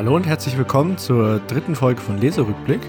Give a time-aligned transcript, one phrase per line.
[0.00, 2.80] Hallo und herzlich willkommen zur dritten Folge von Leserückblick.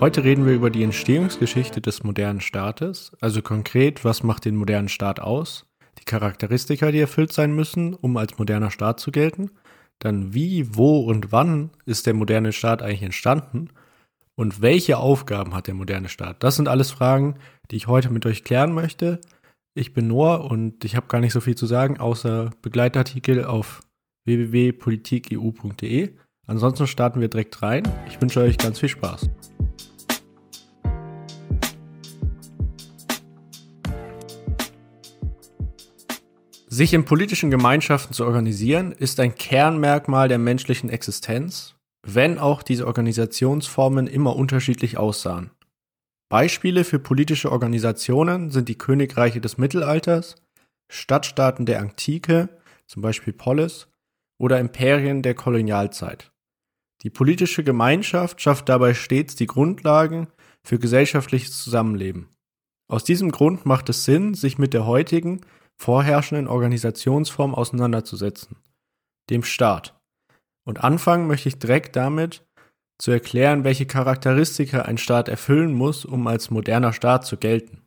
[0.00, 4.88] Heute reden wir über die Entstehungsgeschichte des modernen Staates, also konkret, was macht den modernen
[4.88, 5.66] Staat aus,
[5.98, 9.50] die Charakteristika, die erfüllt sein müssen, um als moderner Staat zu gelten,
[9.98, 13.68] dann wie, wo und wann ist der moderne Staat eigentlich entstanden
[14.34, 16.42] und welche Aufgaben hat der moderne Staat.
[16.42, 17.34] Das sind alles Fragen,
[17.70, 19.20] die ich heute mit euch klären möchte.
[19.74, 23.82] Ich bin Noah und ich habe gar nicht so viel zu sagen, außer Begleitartikel auf
[24.24, 26.14] www.politikeu.de.
[26.50, 27.84] Ansonsten starten wir direkt rein.
[28.08, 29.30] Ich wünsche euch ganz viel Spaß.
[36.66, 42.88] Sich in politischen Gemeinschaften zu organisieren, ist ein Kernmerkmal der menschlichen Existenz, wenn auch diese
[42.88, 45.52] Organisationsformen immer unterschiedlich aussahen.
[46.28, 50.34] Beispiele für politische Organisationen sind die Königreiche des Mittelalters,
[50.90, 52.48] Stadtstaaten der Antike,
[52.88, 53.86] zum Beispiel Polis,
[54.40, 56.32] oder Imperien der Kolonialzeit.
[57.02, 60.28] Die politische Gemeinschaft schafft dabei stets die Grundlagen
[60.62, 62.28] für gesellschaftliches Zusammenleben.
[62.88, 65.40] Aus diesem Grund macht es Sinn, sich mit der heutigen,
[65.78, 68.56] vorherrschenden Organisationsform auseinanderzusetzen,
[69.30, 69.98] dem Staat.
[70.66, 72.44] Und anfangen möchte ich direkt damit,
[72.98, 77.82] zu erklären, welche Charakteristika ein Staat erfüllen muss, um als moderner Staat zu gelten.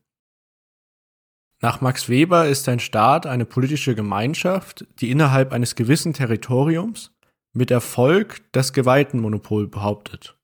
[1.61, 7.12] Nach Max Weber ist ein Staat eine politische Gemeinschaft, die innerhalb eines gewissen Territoriums
[7.53, 10.37] mit Erfolg das Gewaltenmonopol behauptet.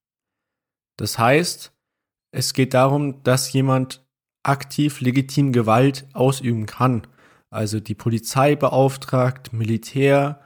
[0.97, 1.73] Das heißt,
[2.31, 4.05] es geht darum, dass jemand
[4.43, 7.07] aktiv legitim Gewalt ausüben kann,
[7.49, 10.41] also die Polizei beauftragt, Militär,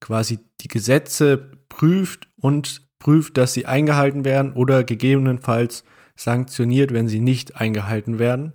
[0.00, 5.84] quasi die Gesetze prüft und prüft, dass sie eingehalten werden oder gegebenenfalls
[6.16, 8.52] sanktioniert, wenn sie nicht eingehalten werden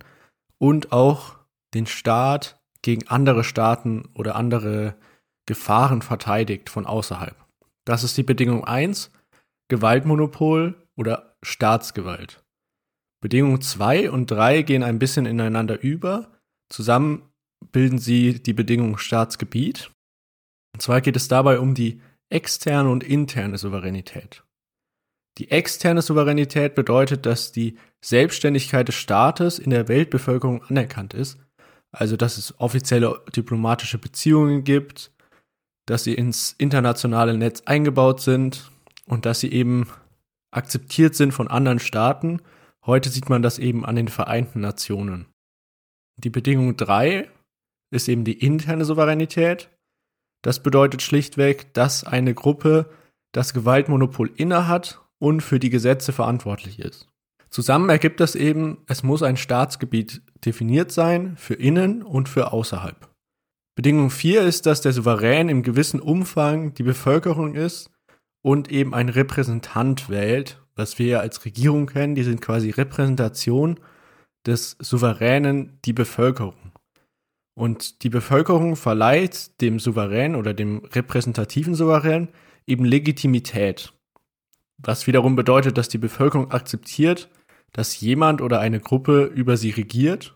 [0.58, 1.38] und auch
[1.74, 4.96] den Staat gegen andere Staaten oder andere
[5.46, 7.39] Gefahren verteidigt von außerhalb.
[7.90, 9.10] Das ist die Bedingung 1,
[9.68, 12.40] Gewaltmonopol oder Staatsgewalt.
[13.20, 16.30] Bedingung 2 und 3 gehen ein bisschen ineinander über.
[16.72, 17.28] Zusammen
[17.72, 19.90] bilden sie die Bedingung Staatsgebiet.
[20.72, 24.44] Und zwar geht es dabei um die externe und interne Souveränität.
[25.38, 31.40] Die externe Souveränität bedeutet, dass die Selbstständigkeit des Staates in der Weltbevölkerung anerkannt ist,
[31.90, 35.10] also dass es offizielle diplomatische Beziehungen gibt,
[35.90, 38.70] dass sie ins internationale Netz eingebaut sind
[39.06, 39.88] und dass sie eben
[40.52, 42.42] akzeptiert sind von anderen Staaten.
[42.86, 45.26] Heute sieht man das eben an den Vereinten Nationen.
[46.16, 47.28] Die Bedingung 3
[47.90, 49.68] ist eben die interne Souveränität.
[50.42, 52.88] Das bedeutet schlichtweg, dass eine Gruppe
[53.32, 57.08] das Gewaltmonopol innehat und für die Gesetze verantwortlich ist.
[57.48, 63.09] Zusammen ergibt das eben, es muss ein Staatsgebiet definiert sein für innen und für außerhalb.
[63.80, 67.90] Bedingung 4 ist, dass der Souverän im gewissen Umfang die Bevölkerung ist
[68.42, 73.80] und eben ein Repräsentant wählt, was wir ja als Regierung kennen, die sind quasi Repräsentation
[74.44, 76.72] des Souveränen die Bevölkerung.
[77.54, 82.28] Und die Bevölkerung verleiht dem Souverän oder dem repräsentativen Souverän
[82.66, 83.94] eben Legitimität.
[84.76, 87.30] Was wiederum bedeutet, dass die Bevölkerung akzeptiert,
[87.72, 90.34] dass jemand oder eine Gruppe über sie regiert.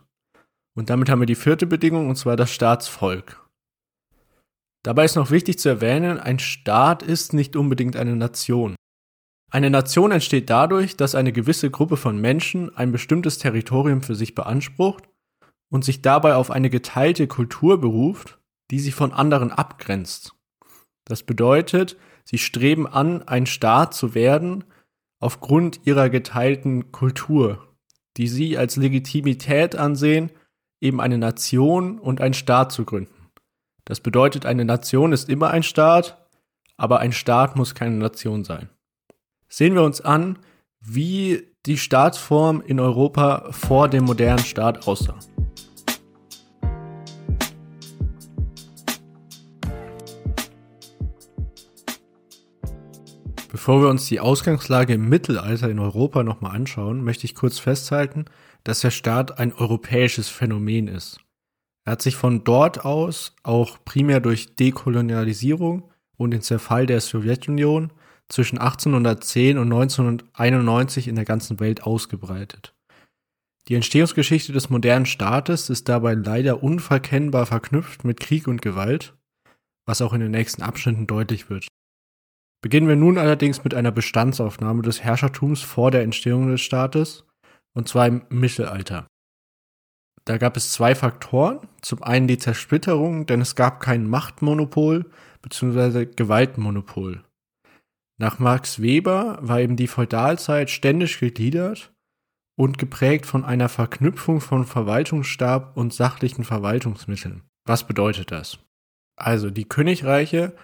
[0.77, 3.41] Und damit haben wir die vierte Bedingung, und zwar das Staatsvolk.
[4.83, 8.77] Dabei ist noch wichtig zu erwähnen, ein Staat ist nicht unbedingt eine Nation.
[9.51, 14.35] Eine Nation entsteht dadurch, dass eine gewisse Gruppe von Menschen ein bestimmtes Territorium für sich
[14.35, 15.09] beansprucht
[15.71, 18.39] und sich dabei auf eine geteilte Kultur beruft,
[18.71, 20.35] die sie von anderen abgrenzt.
[21.05, 24.65] Das bedeutet, sie streben an, ein Staat zu werden,
[25.21, 27.77] aufgrund ihrer geteilten Kultur,
[28.17, 30.31] die sie als Legitimität ansehen,
[30.85, 33.31] eben eine Nation und einen Staat zu gründen.
[33.87, 36.29] Das bedeutet, eine Nation ist immer ein Staat,
[36.77, 38.69] aber ein Staat muss keine Nation sein.
[39.49, 40.39] Sehen wir uns an,
[40.81, 45.19] wie die Staatsform in Europa vor dem modernen Staat aussah.
[53.51, 58.27] Bevor wir uns die Ausgangslage im Mittelalter in Europa nochmal anschauen, möchte ich kurz festhalten,
[58.65, 61.21] dass der Staat ein europäisches Phänomen ist.
[61.87, 67.93] Er hat sich von dort aus auch primär durch Dekolonialisierung und den Zerfall der Sowjetunion
[68.29, 72.75] zwischen 1810 und 1991 in der ganzen Welt ausgebreitet.
[73.69, 79.15] Die Entstehungsgeschichte des modernen Staates ist dabei leider unverkennbar verknüpft mit Krieg und Gewalt,
[79.87, 81.67] was auch in den nächsten Abschnitten deutlich wird.
[82.63, 87.25] Beginnen wir nun allerdings mit einer Bestandsaufnahme des Herrschertums vor der Entstehung des Staates,
[87.75, 89.07] und zwar im Mittelalter.
[90.25, 91.61] Da gab es zwei Faktoren.
[91.83, 95.11] Zum einen die Zersplitterung, denn es gab kein Machtmonopol
[95.43, 96.07] bzw.
[96.07, 97.23] Gewaltmonopol.
[98.19, 101.93] Nach Max Weber war eben die Feudalzeit ständig gegliedert
[102.57, 107.43] und geprägt von einer Verknüpfung von Verwaltungsstab und sachlichen Verwaltungsmitteln.
[107.67, 108.59] Was bedeutet das?
[109.17, 110.55] Also die Königreiche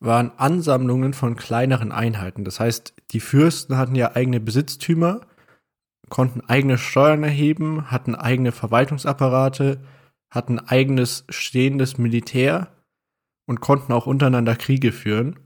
[0.00, 2.44] waren Ansammlungen von kleineren Einheiten.
[2.44, 5.22] Das heißt, die Fürsten hatten ja eigene Besitztümer,
[6.08, 9.80] konnten eigene Steuern erheben, hatten eigene Verwaltungsapparate,
[10.30, 12.68] hatten eigenes stehendes Militär
[13.46, 15.38] und konnten auch untereinander Kriege führen.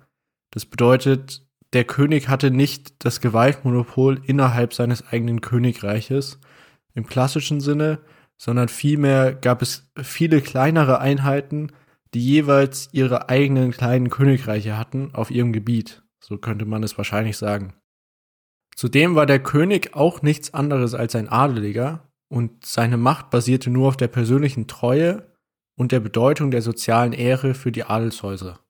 [0.50, 6.38] Das bedeutet, der König hatte nicht das Gewaltmonopol innerhalb seines eigenen Königreiches
[6.94, 8.00] im klassischen Sinne,
[8.36, 11.72] sondern vielmehr gab es viele kleinere Einheiten,
[12.12, 16.02] die jeweils ihre eigenen kleinen Königreiche hatten auf ihrem Gebiet.
[16.20, 17.74] So könnte man es wahrscheinlich sagen.
[18.76, 23.88] Zudem war der König auch nichts anderes als ein Adeliger und seine Macht basierte nur
[23.88, 25.26] auf der persönlichen Treue
[25.78, 28.60] und der Bedeutung der sozialen Ehre für die Adelshäuser.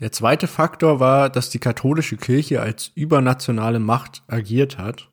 [0.00, 5.10] Der zweite Faktor war, dass die katholische Kirche als übernationale Macht agiert hat,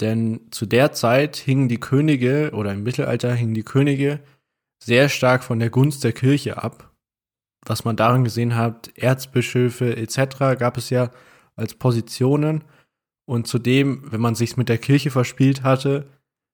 [0.00, 4.20] denn zu der Zeit hingen die Könige oder im Mittelalter hingen die Könige
[4.82, 6.90] sehr stark von der Gunst der Kirche ab.
[7.66, 10.58] Was man darin gesehen hat, Erzbischöfe etc.
[10.58, 11.10] gab es ja
[11.56, 12.64] als Positionen.
[13.30, 16.08] Und zudem, wenn man sich mit der Kirche verspielt hatte,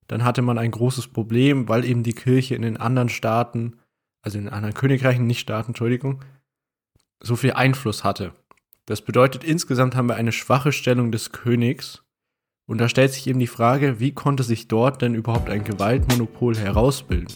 [0.08, 3.78] dann hatte man ein großes Problem, weil eben die Kirche in den anderen Staaten,
[4.20, 6.23] also in den anderen Königreichen, nicht Staaten, Entschuldigung,
[7.19, 8.34] so viel Einfluss hatte.
[8.84, 12.02] Das bedeutet, insgesamt haben wir eine schwache Stellung des Königs.
[12.67, 16.58] Und da stellt sich eben die Frage, wie konnte sich dort denn überhaupt ein Gewaltmonopol
[16.58, 17.34] herausbilden?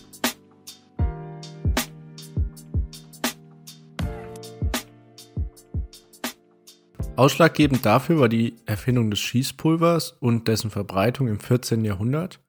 [7.21, 11.85] Ausschlaggebend dafür war die Erfindung des Schießpulvers und dessen Verbreitung im 14.
[11.85, 12.41] Jahrhundert,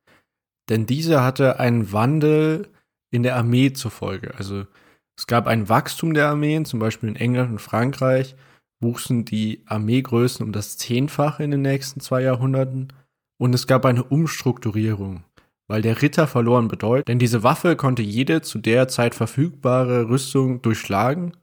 [0.69, 2.69] denn diese hatte einen Wandel
[3.09, 4.33] in der Armee zur Folge.
[4.37, 4.65] Also
[5.17, 8.37] es gab ein Wachstum der Armeen, zum Beispiel in England und Frankreich
[8.79, 12.93] wuchsen die Armeegrößen um das Zehnfache in den nächsten zwei Jahrhunderten
[13.37, 15.25] und es gab eine Umstrukturierung,
[15.67, 20.61] weil der Ritter verloren bedeutet, denn diese Waffe konnte jede zu der Zeit verfügbare Rüstung
[20.61, 21.33] durchschlagen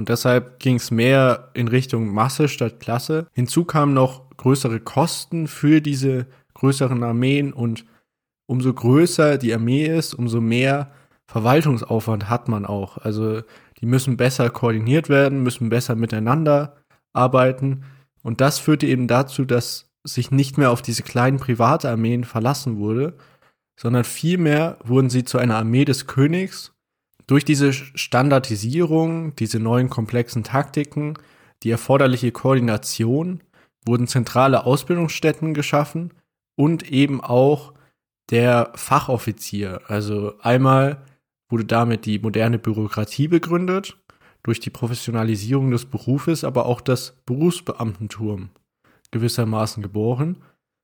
[0.00, 3.26] und deshalb ging es mehr in Richtung Masse statt Klasse.
[3.34, 7.84] Hinzu kamen noch größere Kosten für diese größeren Armeen und
[8.46, 10.90] umso größer die Armee ist, umso mehr
[11.26, 12.96] Verwaltungsaufwand hat man auch.
[12.96, 13.42] Also
[13.82, 16.78] die müssen besser koordiniert werden, müssen besser miteinander
[17.12, 17.84] arbeiten.
[18.22, 23.18] Und das führte eben dazu, dass sich nicht mehr auf diese kleinen Privatarmeen verlassen wurde,
[23.78, 26.72] sondern vielmehr wurden sie zu einer Armee des Königs
[27.30, 31.14] durch diese Standardisierung, diese neuen komplexen Taktiken,
[31.62, 33.40] die erforderliche Koordination,
[33.86, 36.12] wurden zentrale Ausbildungsstätten geschaffen
[36.56, 37.72] und eben auch
[38.30, 39.80] der Fachoffizier.
[39.86, 41.02] Also einmal
[41.48, 43.96] wurde damit die moderne Bürokratie begründet,
[44.42, 48.48] durch die Professionalisierung des Berufes, aber auch das Berufsbeamtentum
[49.12, 50.38] gewissermaßen geboren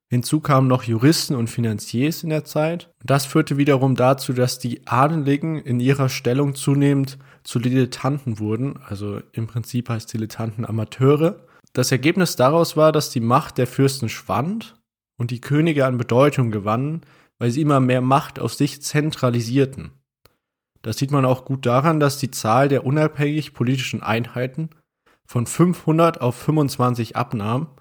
[0.09, 2.91] Hinzu kamen noch Juristen und Finanziers in der Zeit.
[3.03, 8.79] Das führte wiederum dazu, dass die Adeligen in ihrer Stellung zunehmend zu Dilettanten wurden.
[8.87, 11.41] Also im Prinzip heißt Dilettanten Amateure.
[11.73, 14.77] Das Ergebnis daraus war, dass die Macht der Fürsten schwand
[15.19, 17.01] und die Könige an Bedeutung gewannen,
[17.39, 19.91] weil sie immer mehr Macht auf sich zentralisierten.
[20.83, 24.71] Das sieht man auch gut daran, dass die Zahl der unabhängig politischen Einheiten
[25.27, 27.76] von 500 auf 25 abnahm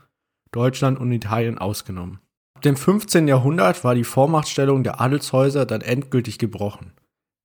[0.56, 2.20] Deutschland und Italien ausgenommen.
[2.56, 3.28] Ab dem 15.
[3.28, 6.94] Jahrhundert war die Vormachtstellung der Adelshäuser dann endgültig gebrochen.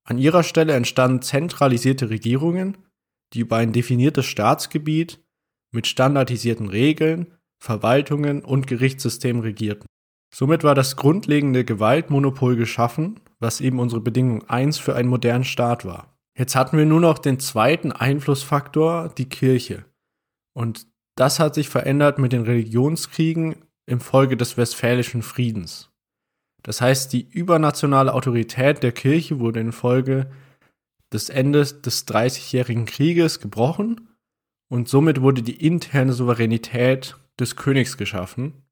[0.05, 2.79] An ihrer Stelle entstanden zentralisierte Regierungen,
[3.33, 5.21] die über ein definiertes Staatsgebiet
[5.73, 9.87] mit standardisierten Regeln, Verwaltungen und Gerichtssystemen regierten.
[10.33, 15.85] Somit war das grundlegende Gewaltmonopol geschaffen, was eben unsere Bedingung 1 für einen modernen Staat
[15.85, 16.17] war.
[16.38, 19.85] Jetzt hatten wir nur noch den zweiten Einflussfaktor, die Kirche.
[20.55, 20.87] Und
[21.21, 25.91] das hat sich verändert mit den Religionskriegen infolge des Westfälischen Friedens.
[26.62, 30.31] Das heißt, die übernationale Autorität der Kirche wurde infolge
[31.12, 34.09] des Endes des Dreißigjährigen Krieges gebrochen
[34.71, 38.62] und somit wurde die interne Souveränität des Königs geschaffen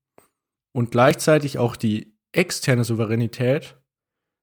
[0.72, 3.76] und gleichzeitig auch die externe Souveränität,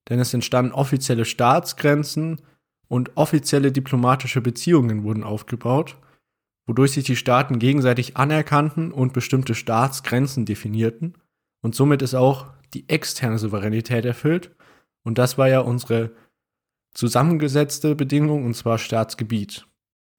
[0.10, 2.42] denn es entstanden offizielle Staatsgrenzen
[2.88, 5.98] und offizielle diplomatische Beziehungen wurden aufgebaut
[6.66, 11.18] wodurch sich die Staaten gegenseitig anerkannten und bestimmte Staatsgrenzen definierten.
[11.62, 14.56] Und somit ist auch die externe Souveränität erfüllt.
[15.04, 16.12] Und das war ja unsere
[16.94, 19.68] zusammengesetzte Bedingung, und zwar Staatsgebiet.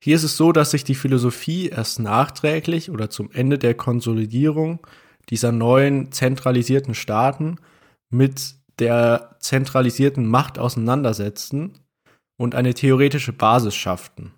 [0.03, 4.87] Hier ist es so, dass sich die Philosophie erst nachträglich oder zum Ende der Konsolidierung
[5.31, 7.57] dieser neuen zentralisierten Staaten
[8.11, 11.79] mit der zentralisierten Macht auseinandersetzten
[12.37, 14.33] und eine theoretische Basis schafften.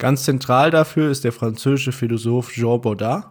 [0.00, 3.22] Ganz zentral dafür ist der französische Philosoph Jean Baudin,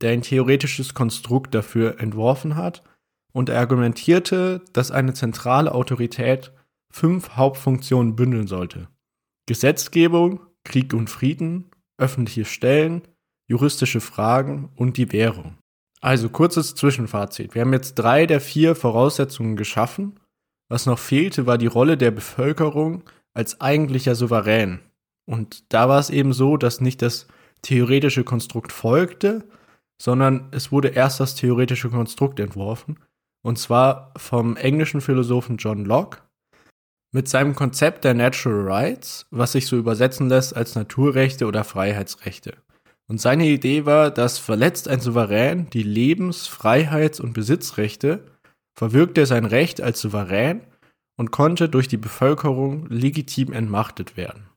[0.00, 2.84] der ein theoretisches Konstrukt dafür entworfen hat
[3.32, 6.52] und er argumentierte, dass eine zentrale Autorität
[6.88, 8.86] fünf Hauptfunktionen bündeln sollte.
[9.46, 13.02] Gesetzgebung, Krieg und Frieden, öffentliche Stellen,
[13.48, 15.58] juristische Fragen und die Währung.
[16.00, 17.56] Also kurzes Zwischenfazit.
[17.56, 20.20] Wir haben jetzt drei der vier Voraussetzungen geschaffen.
[20.68, 23.02] Was noch fehlte, war die Rolle der Bevölkerung
[23.34, 24.78] als eigentlicher Souverän.
[25.28, 27.26] Und da war es eben so, dass nicht das
[27.60, 29.44] theoretische Konstrukt folgte,
[30.00, 32.98] sondern es wurde erst das theoretische Konstrukt entworfen,
[33.42, 36.22] und zwar vom englischen Philosophen John Locke
[37.12, 42.56] mit seinem Konzept der Natural Rights, was sich so übersetzen lässt als Naturrechte oder Freiheitsrechte.
[43.06, 48.24] Und seine Idee war, dass verletzt ein Souverän die Lebens-, Freiheits- und Besitzrechte,
[48.74, 50.62] verwirkte er sein Recht als Souverän
[51.18, 54.48] und konnte durch die Bevölkerung legitim entmachtet werden.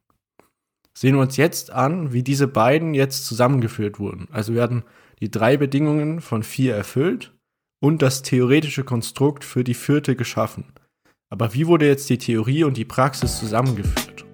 [1.01, 4.27] Sehen wir uns jetzt an, wie diese beiden jetzt zusammengeführt wurden.
[4.31, 4.83] Also werden
[5.19, 7.33] die drei Bedingungen von vier erfüllt
[7.79, 10.65] und das theoretische Konstrukt für die vierte geschaffen.
[11.27, 14.25] Aber wie wurde jetzt die Theorie und die Praxis zusammengeführt?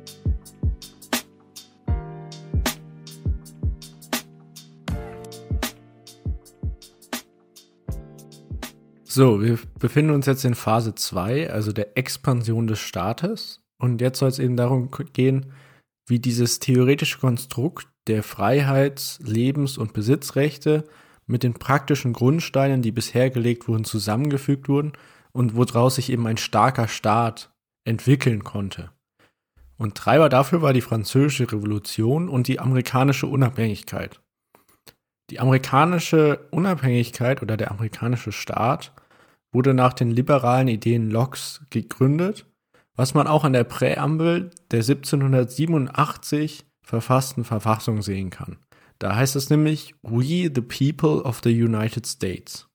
[9.05, 13.61] So, wir befinden uns jetzt in Phase 2, also der Expansion des Staates.
[13.79, 15.53] Und jetzt soll es eben darum gehen,
[16.07, 20.85] wie dieses theoretische Konstrukt der Freiheits-, Lebens- und Besitzrechte
[21.27, 24.93] mit den praktischen Grundsteinen, die bisher gelegt wurden, zusammengefügt wurden
[25.33, 27.51] und woraus sich eben ein starker Staat
[27.85, 28.91] entwickeln konnte.
[29.77, 34.21] Und Treiber dafür war die Französische Revolution und die amerikanische Unabhängigkeit.
[35.29, 38.93] Die amerikanische Unabhängigkeit oder der amerikanische Staat
[39.51, 42.45] wurde nach den liberalen Ideen Locke's gegründet,
[42.97, 48.57] was man auch an der Präambel der 1787 verfassten Verfassung sehen kann.
[48.99, 52.67] Da heißt es nämlich We the People of the United States.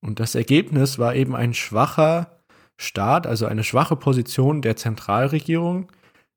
[0.00, 2.38] Und das Ergebnis war eben ein schwacher
[2.80, 5.90] Staat, also eine schwache Position der Zentralregierung,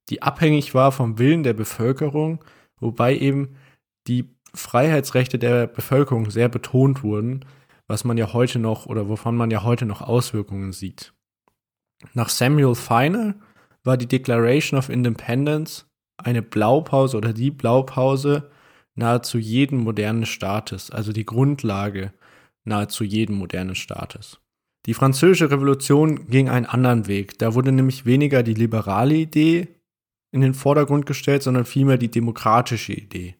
[0.09, 2.43] die abhängig war vom Willen der Bevölkerung,
[2.79, 3.55] wobei eben
[4.07, 7.45] die Freiheitsrechte der Bevölkerung sehr betont wurden,
[7.87, 11.14] was man ja heute noch oder wovon man ja heute noch Auswirkungen sieht.
[12.13, 13.35] Nach Samuel Feiner
[13.83, 15.85] war die Declaration of Independence
[16.17, 18.49] eine Blaupause oder die Blaupause
[18.95, 22.13] nahezu jeden modernen Staates, also die Grundlage
[22.63, 24.39] nahezu jeden modernen Staates.
[24.85, 27.37] Die französische Revolution ging einen anderen Weg.
[27.39, 29.67] Da wurde nämlich weniger die liberale Idee
[30.31, 33.35] in den Vordergrund gestellt, sondern vielmehr die demokratische Idee.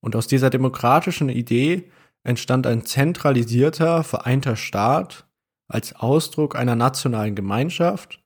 [0.00, 1.90] Und aus dieser demokratischen Idee
[2.22, 5.26] entstand ein zentralisierter, vereinter Staat
[5.68, 8.20] als Ausdruck einer nationalen Gemeinschaft,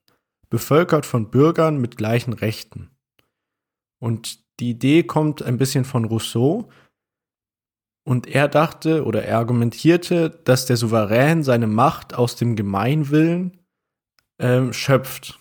[0.49, 2.89] bevölkert von Bürgern mit gleichen Rechten.
[4.01, 6.69] Und die Idee kommt ein bisschen von Rousseau.
[8.05, 13.59] Und er dachte oder er argumentierte, dass der Souverän seine Macht aus dem Gemeinwillen
[14.39, 15.39] ähm, schöpft.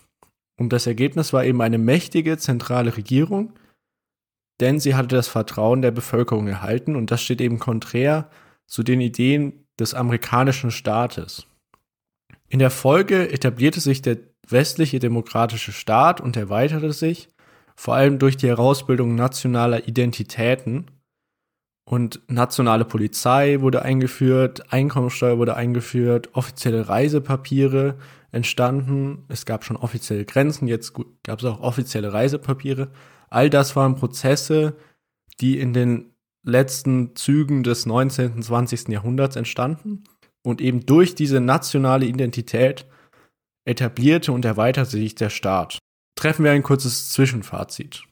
[0.58, 3.54] Und das Ergebnis war eben eine mächtige zentrale Regierung,
[4.60, 8.28] denn sie hatte das Vertrauen der Bevölkerung erhalten und das steht eben konträr
[8.66, 11.47] zu den Ideen des amerikanischen Staates.
[12.48, 17.28] In der Folge etablierte sich der westliche demokratische Staat und erweiterte sich
[17.76, 20.90] vor allem durch die Herausbildung nationaler Identitäten.
[21.84, 27.96] Und nationale Polizei wurde eingeführt, Einkommensteuer wurde eingeführt, offizielle Reisepapiere
[28.32, 29.24] entstanden.
[29.28, 32.90] Es gab schon offizielle Grenzen, jetzt gab es auch offizielle Reisepapiere.
[33.30, 34.76] All das waren Prozesse,
[35.40, 38.32] die in den letzten Zügen des 19.
[38.32, 38.88] und 20.
[38.88, 40.04] Jahrhunderts entstanden
[40.44, 42.86] und eben durch diese nationale Identität
[43.66, 45.78] etablierte und erweiterte sich der Staat
[46.18, 48.02] treffen wir ein kurzes Zwischenfazit.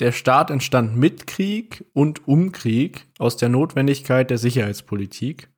[0.00, 5.50] Der Staat entstand mit Krieg und um Krieg aus der Notwendigkeit der Sicherheitspolitik,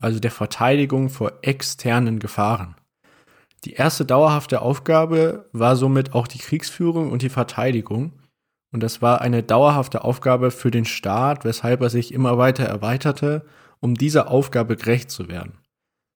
[0.00, 2.76] also der Verteidigung vor externen Gefahren.
[3.64, 8.14] Die erste dauerhafte Aufgabe war somit auch die Kriegsführung und die Verteidigung,
[8.72, 13.44] und das war eine dauerhafte Aufgabe für den Staat, weshalb er sich immer weiter erweiterte,
[13.80, 15.59] um dieser Aufgabe gerecht zu werden.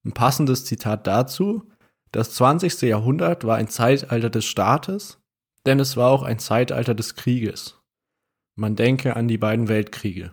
[0.05, 1.69] Ein passendes Zitat dazu,
[2.13, 2.83] das 20.
[2.83, 5.19] Jahrhundert war ein Zeitalter des Staates,
[5.67, 7.81] denn es war auch ein Zeitalter des Krieges.
[8.55, 10.33] Man denke an die beiden Weltkriege.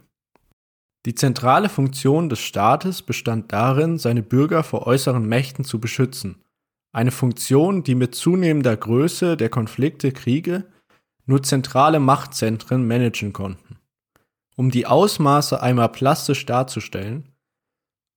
[1.06, 6.44] Die zentrale Funktion des Staates bestand darin, seine Bürger vor äußeren Mächten zu beschützen.
[6.92, 10.66] Eine Funktion, die mit zunehmender Größe der Konflikte, Kriege
[11.26, 13.78] nur zentrale Machtzentren managen konnten.
[14.56, 17.31] Um die Ausmaße einmal plastisch darzustellen,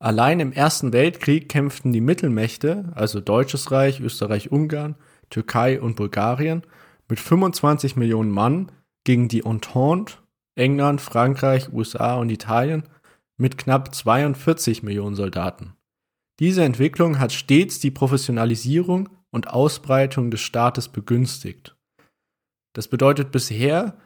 [0.05, 4.97] allein im Ersten Weltkrieg kämpften die Mittelmächte, also Deutsches Reich, Österreich-Ungarn,
[5.31, 6.63] Türkei und Bulgarien,
[7.09, 8.71] mit 25 Millionen Mann
[9.05, 10.19] gegen die Entente,
[10.57, 12.85] England, Frankreich, USA und Italien
[13.39, 15.75] mit knapp 42 Millionen Soldaten.
[16.39, 21.77] Diese Entwicklung hat stets die Professionalisierung und Ausbreitung des Staates begünstigt.
[22.75, 23.97] Das bedeutet, bisher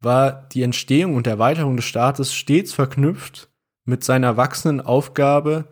[0.00, 3.53] war die Entstehung und Erweiterung des Staates stets verknüpft
[3.84, 5.66] mit seiner wachsenden Aufgabe,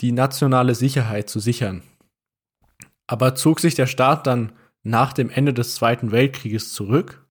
[0.00, 1.82] die nationale Sicherheit zu sichern.
[3.06, 7.26] Aber zog sich der Staat dann nach dem Ende des Zweiten Weltkrieges zurück?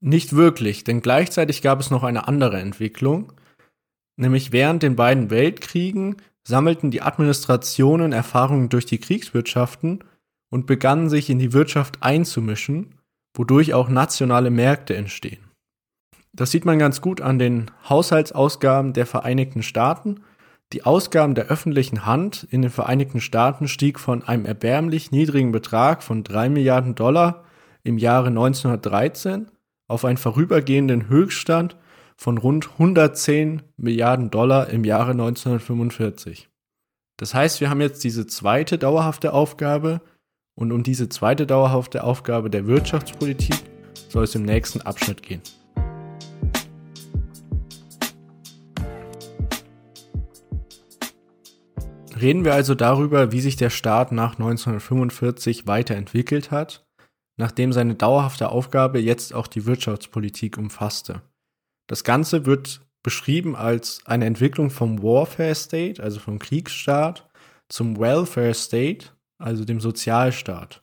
[0.00, 3.32] Nicht wirklich, denn gleichzeitig gab es noch eine andere Entwicklung,
[4.16, 10.04] nämlich während den beiden Weltkriegen sammelten die Administrationen Erfahrungen durch die Kriegswirtschaften
[10.50, 12.94] und begannen sich in die Wirtschaft einzumischen,
[13.34, 15.42] wodurch auch nationale Märkte entstehen.
[16.36, 20.24] Das sieht man ganz gut an den Haushaltsausgaben der Vereinigten Staaten.
[20.72, 26.02] Die Ausgaben der öffentlichen Hand in den Vereinigten Staaten stieg von einem erbärmlich niedrigen Betrag
[26.02, 27.44] von 3 Milliarden Dollar
[27.84, 29.48] im Jahre 1913
[29.86, 31.76] auf einen vorübergehenden Höchststand
[32.16, 36.48] von rund 110 Milliarden Dollar im Jahre 1945.
[37.16, 40.00] Das heißt, wir haben jetzt diese zweite dauerhafte Aufgabe
[40.56, 43.54] und um diese zweite dauerhafte Aufgabe der Wirtschaftspolitik
[44.08, 45.42] soll es im nächsten Abschnitt gehen.
[52.24, 56.86] Reden wir also darüber, wie sich der Staat nach 1945 weiterentwickelt hat,
[57.36, 61.20] nachdem seine dauerhafte Aufgabe jetzt auch die Wirtschaftspolitik umfasste.
[61.86, 67.28] Das Ganze wird beschrieben als eine Entwicklung vom Warfare State, also vom Kriegsstaat,
[67.68, 70.82] zum Welfare State, also dem Sozialstaat.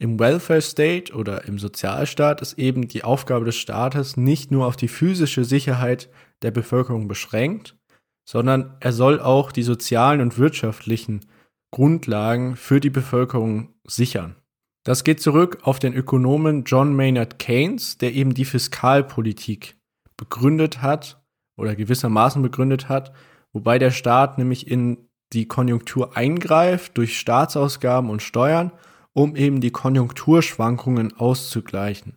[0.00, 4.76] Im Welfare State oder im Sozialstaat ist eben die Aufgabe des Staates nicht nur auf
[4.76, 6.08] die physische Sicherheit
[6.40, 7.76] der Bevölkerung beschränkt,
[8.24, 11.26] sondern er soll auch die sozialen und wirtschaftlichen
[11.72, 14.36] Grundlagen für die Bevölkerung sichern.
[14.84, 19.76] Das geht zurück auf den Ökonomen John Maynard Keynes, der eben die Fiskalpolitik
[20.16, 21.22] begründet hat
[21.56, 23.12] oder gewissermaßen begründet hat,
[23.52, 28.72] wobei der Staat nämlich in die Konjunktur eingreift durch Staatsausgaben und Steuern,
[29.12, 32.16] um eben die Konjunkturschwankungen auszugleichen.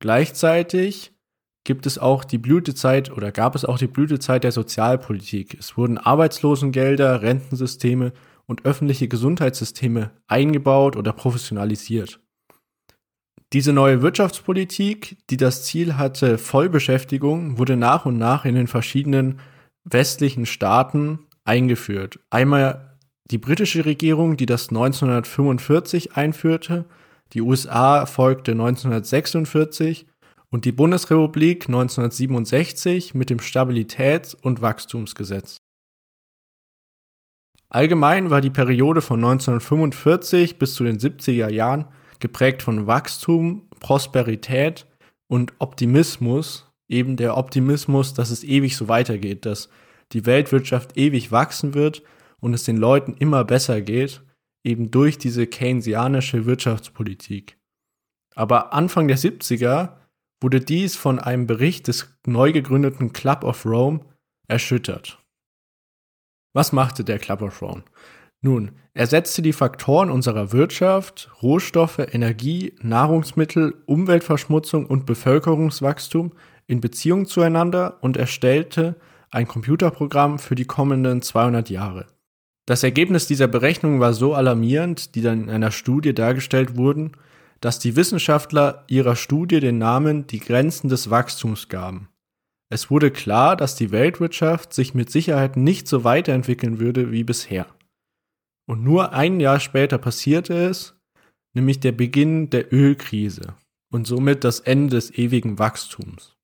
[0.00, 1.12] Gleichzeitig
[1.68, 5.54] gibt es auch die Blütezeit oder gab es auch die Blütezeit der Sozialpolitik.
[5.58, 8.14] Es wurden Arbeitslosengelder, Rentensysteme
[8.46, 12.20] und öffentliche Gesundheitssysteme eingebaut oder professionalisiert.
[13.52, 19.38] Diese neue Wirtschaftspolitik, die das Ziel hatte, Vollbeschäftigung, wurde nach und nach in den verschiedenen
[19.84, 22.18] westlichen Staaten eingeführt.
[22.30, 22.96] Einmal
[23.30, 26.86] die britische Regierung, die das 1945 einführte,
[27.34, 30.06] die USA folgte 1946
[30.50, 35.58] und die Bundesrepublik 1967 mit dem Stabilitäts- und Wachstumsgesetz.
[37.70, 41.86] Allgemein war die Periode von 1945 bis zu den 70er Jahren
[42.18, 44.86] geprägt von Wachstum, Prosperität
[45.30, 49.68] und Optimismus, eben der Optimismus, dass es ewig so weitergeht, dass
[50.12, 52.02] die Weltwirtschaft ewig wachsen wird
[52.40, 54.22] und es den Leuten immer besser geht,
[54.64, 57.58] eben durch diese keynesianische Wirtschaftspolitik.
[58.34, 59.97] Aber Anfang der 70er
[60.40, 64.00] wurde dies von einem Bericht des neu gegründeten Club of Rome
[64.46, 65.18] erschüttert.
[66.54, 67.84] Was machte der Club of Rome?
[68.40, 76.32] Nun, er setzte die Faktoren unserer Wirtschaft, Rohstoffe, Energie, Nahrungsmittel, Umweltverschmutzung und Bevölkerungswachstum
[76.66, 78.96] in Beziehung zueinander und erstellte
[79.30, 82.06] ein Computerprogramm für die kommenden 200 Jahre.
[82.66, 87.12] Das Ergebnis dieser Berechnung war so alarmierend, die dann in einer Studie dargestellt wurden,
[87.60, 92.08] dass die Wissenschaftler ihrer Studie den Namen die Grenzen des Wachstums gaben.
[92.70, 97.66] Es wurde klar, dass die Weltwirtschaft sich mit Sicherheit nicht so weiterentwickeln würde wie bisher.
[98.68, 100.94] Und nur ein Jahr später passierte es,
[101.54, 103.54] nämlich der Beginn der Ölkrise
[103.90, 106.36] und somit das Ende des ewigen Wachstums.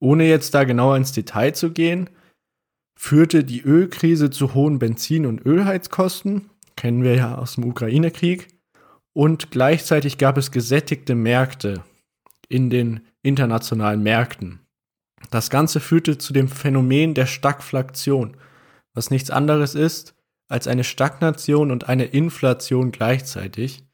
[0.00, 2.08] Ohne jetzt da genauer ins Detail zu gehen,
[2.96, 8.48] führte die Ölkrise zu hohen Benzin- und Ölheizkosten, kennen wir ja aus dem Ukraine-Krieg,
[9.12, 11.82] und gleichzeitig gab es gesättigte Märkte
[12.48, 14.60] in den internationalen Märkten.
[15.30, 18.36] Das Ganze führte zu dem Phänomen der Stagflation,
[18.94, 20.14] was nichts anderes ist
[20.48, 23.84] als eine Stagnation und eine Inflation gleichzeitig.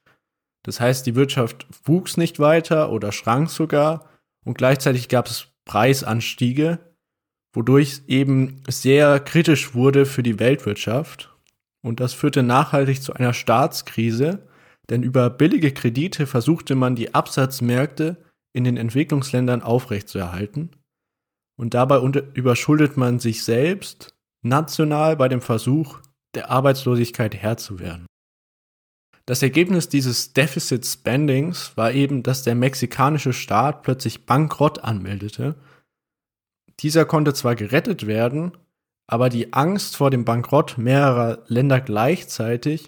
[0.62, 4.08] Das heißt, die Wirtschaft wuchs nicht weiter oder schrank sogar
[4.44, 6.78] und gleichzeitig gab es Preisanstiege,
[7.52, 11.34] wodurch eben sehr kritisch wurde für die Weltwirtschaft.
[11.82, 14.48] Und das führte nachhaltig zu einer Staatskrise,
[14.90, 18.16] denn über billige Kredite versuchte man die Absatzmärkte
[18.52, 20.70] in den Entwicklungsländern aufrechtzuerhalten.
[21.58, 22.00] Und dabei
[22.34, 26.00] überschuldet man sich selbst national bei dem Versuch,
[26.34, 28.06] der Arbeitslosigkeit Herr zu werden.
[29.26, 35.56] Das Ergebnis dieses Deficit Spendings war eben, dass der mexikanische Staat plötzlich Bankrott anmeldete.
[36.78, 38.52] Dieser konnte zwar gerettet werden,
[39.08, 42.86] aber die Angst vor dem Bankrott mehrerer Länder gleichzeitig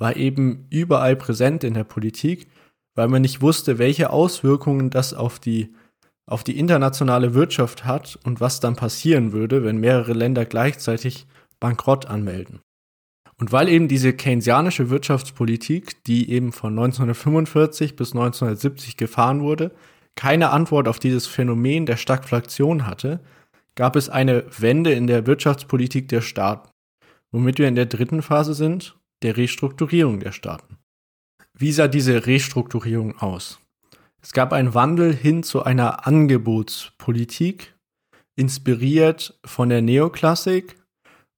[0.00, 2.48] war eben überall präsent in der Politik,
[2.94, 5.74] weil man nicht wusste, welche Auswirkungen das auf die,
[6.26, 11.26] auf die internationale Wirtschaft hat und was dann passieren würde, wenn mehrere Länder gleichzeitig
[11.60, 12.60] Bankrott anmelden.
[13.38, 19.70] Und weil eben diese keynesianische Wirtschaftspolitik, die eben von 1945 bis 1970 gefahren wurde,
[20.14, 23.20] keine Antwort auf dieses Phänomen der Stagflation hatte,
[23.76, 26.68] gab es eine Wende in der Wirtschaftspolitik der Staaten,
[27.32, 30.78] womit wir in der dritten Phase sind, der Restrukturierung der Staaten.
[31.54, 33.58] Wie sah diese Restrukturierung aus?
[34.22, 37.74] Es gab einen Wandel hin zu einer Angebotspolitik,
[38.36, 40.76] inspiriert von der Neoklassik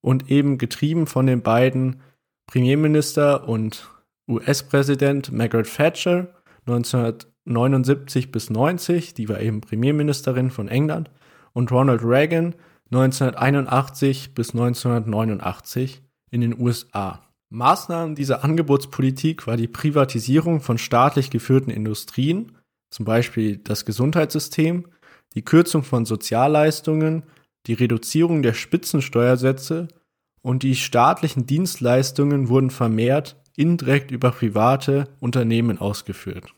[0.01, 2.01] und eben getrieben von den beiden
[2.47, 3.89] Premierminister und
[4.29, 6.29] US-Präsident Margaret Thatcher
[6.67, 11.11] 1979 bis 90, die war eben Premierministerin von England,
[11.53, 12.55] und Ronald Reagan
[12.91, 17.21] 1981 bis 1989 in den USA.
[17.53, 22.53] Maßnahmen dieser Angebotspolitik war die Privatisierung von staatlich geführten Industrien,
[22.91, 24.87] zum Beispiel das Gesundheitssystem,
[25.35, 27.25] die Kürzung von Sozialleistungen
[27.67, 29.89] die Reduzierung der Spitzensteuersätze
[30.43, 36.55] und die staatlichen Dienstleistungen wurden vermehrt indirekt über private Unternehmen ausgeführt.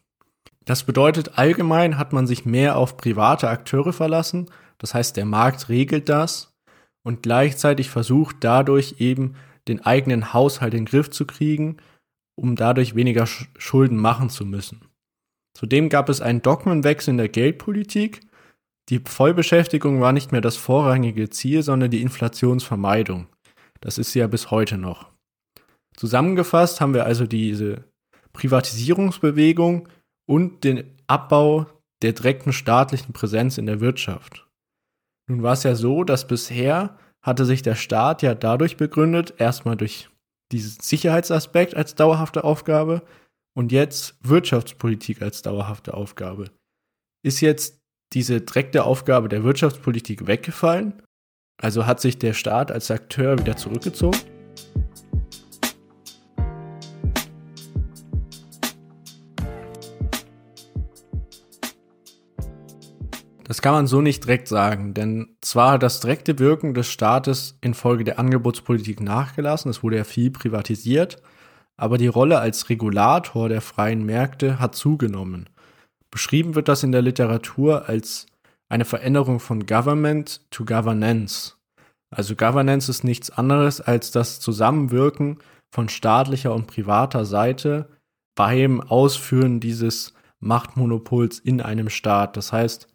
[0.64, 5.68] Das bedeutet, allgemein hat man sich mehr auf private Akteure verlassen, das heißt, der Markt
[5.68, 6.54] regelt das
[7.02, 9.34] und gleichzeitig versucht dadurch eben
[9.68, 11.78] den eigenen Haushalt in den Griff zu kriegen,
[12.36, 14.82] um dadurch weniger Schulden machen zu müssen.
[15.56, 18.22] Zudem gab es einen Dogmenwechsel in der Geldpolitik
[18.90, 23.28] die Vollbeschäftigung war nicht mehr das vorrangige Ziel, sondern die Inflationsvermeidung.
[23.80, 25.10] Das ist sie ja bis heute noch.
[25.96, 27.84] Zusammengefasst haben wir also diese
[28.32, 29.88] Privatisierungsbewegung
[30.26, 31.66] und den Abbau
[32.02, 34.46] der direkten staatlichen Präsenz in der Wirtschaft.
[35.28, 39.76] Nun war es ja so, dass bisher hatte sich der Staat ja dadurch begründet, erstmal
[39.76, 40.10] durch
[40.52, 43.02] diesen Sicherheitsaspekt als dauerhafte Aufgabe
[43.56, 46.50] und jetzt Wirtschaftspolitik als dauerhafte Aufgabe.
[47.24, 47.80] Ist jetzt
[48.12, 51.02] diese direkte Aufgabe der Wirtschaftspolitik weggefallen?
[51.60, 54.33] Also hat sich der Staat als Akteur wieder zurückgezogen?
[63.64, 68.04] Kann man so nicht direkt sagen, denn zwar hat das direkte Wirken des Staates infolge
[68.04, 71.22] der Angebotspolitik nachgelassen, es wurde ja viel privatisiert,
[71.78, 75.48] aber die Rolle als Regulator der freien Märkte hat zugenommen.
[76.10, 78.26] Beschrieben wird das in der Literatur als
[78.68, 81.54] eine Veränderung von Government to Governance.
[82.10, 85.38] Also Governance ist nichts anderes als das Zusammenwirken
[85.70, 87.88] von staatlicher und privater Seite
[88.34, 92.36] beim Ausführen dieses Machtmonopols in einem Staat.
[92.36, 92.88] Das heißt,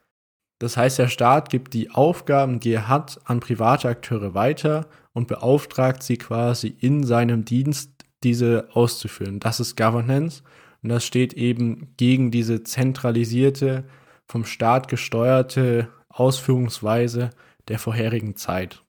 [0.60, 5.28] das heißt, der Staat gibt die Aufgaben, die er hat, an private Akteure weiter und
[5.28, 7.92] beauftragt sie quasi in seinem Dienst,
[8.24, 9.40] diese auszuführen.
[9.40, 10.44] Das ist Governance
[10.84, 13.86] und das steht eben gegen diese zentralisierte,
[14.28, 17.30] vom Staat gesteuerte Ausführungsweise
[17.70, 18.84] der vorherigen Zeit.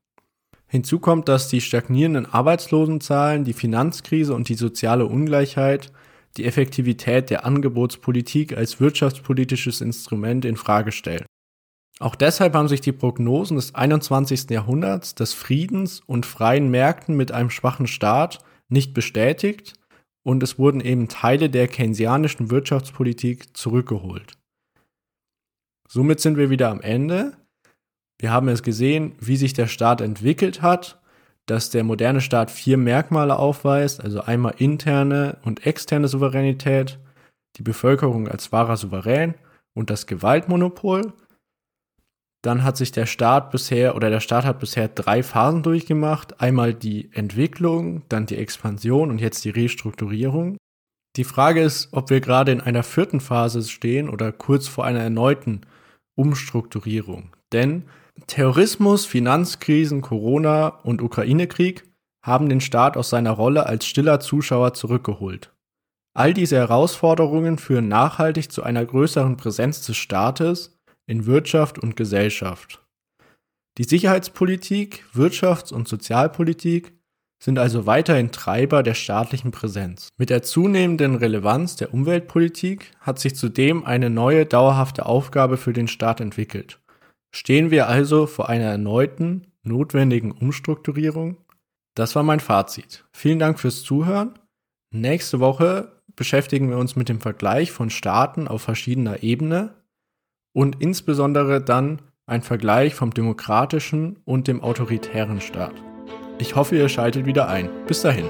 [0.66, 5.92] Hinzu kommt, dass die stagnierenden Arbeitslosenzahlen, die Finanzkrise und die soziale Ungleichheit
[6.36, 11.26] die Effektivität der Angebotspolitik als wirtschaftspolitisches Instrument in Frage stellen.
[12.00, 14.48] Auch deshalb haben sich die Prognosen des 21.
[14.48, 19.74] Jahrhunderts des Friedens und freien Märkten mit einem schwachen Staat nicht bestätigt
[20.22, 24.38] und es wurden eben Teile der keynesianischen Wirtschaftspolitik zurückgeholt.
[25.88, 27.36] Somit sind wir wieder am Ende.
[28.18, 31.02] Wir haben es gesehen, wie sich der Staat entwickelt hat,
[31.44, 36.98] dass der moderne Staat vier Merkmale aufweist, also einmal interne und externe Souveränität,
[37.56, 39.34] die Bevölkerung als wahrer Souverän
[39.74, 41.12] und das Gewaltmonopol.
[42.42, 46.40] Dann hat sich der Staat bisher oder der Staat hat bisher drei Phasen durchgemacht.
[46.40, 50.56] Einmal die Entwicklung, dann die Expansion und jetzt die Restrukturierung.
[51.16, 55.00] Die Frage ist, ob wir gerade in einer vierten Phase stehen oder kurz vor einer
[55.00, 55.62] erneuten
[56.16, 57.34] Umstrukturierung.
[57.52, 57.84] Denn
[58.26, 61.84] Terrorismus, Finanzkrisen, Corona und Ukraine-Krieg
[62.24, 65.52] haben den Staat aus seiner Rolle als stiller Zuschauer zurückgeholt.
[66.14, 70.79] All diese Herausforderungen führen nachhaltig zu einer größeren Präsenz des Staates
[71.10, 72.82] in Wirtschaft und Gesellschaft.
[73.78, 76.92] Die Sicherheitspolitik, Wirtschafts- und Sozialpolitik
[77.42, 80.10] sind also weiterhin Treiber der staatlichen Präsenz.
[80.18, 85.88] Mit der zunehmenden Relevanz der Umweltpolitik hat sich zudem eine neue dauerhafte Aufgabe für den
[85.88, 86.80] Staat entwickelt.
[87.34, 91.38] Stehen wir also vor einer erneuten, notwendigen Umstrukturierung?
[91.96, 93.04] Das war mein Fazit.
[93.12, 94.38] Vielen Dank fürs Zuhören.
[94.92, 99.79] Nächste Woche beschäftigen wir uns mit dem Vergleich von Staaten auf verschiedener Ebene
[100.52, 105.74] und insbesondere dann ein Vergleich vom demokratischen und dem autoritären Staat.
[106.38, 107.68] Ich hoffe, ihr schaltet wieder ein.
[107.86, 108.26] Bis dahin.